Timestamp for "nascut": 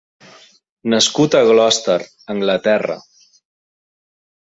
0.93-1.37